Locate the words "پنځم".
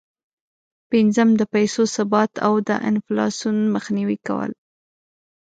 0.89-1.29